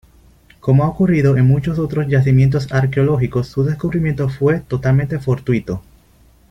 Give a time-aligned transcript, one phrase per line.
[0.59, 5.83] Como ha ocurrido en muchos otros yacimientos arqueológicos, su descubrimiento fue totalmente fortuito.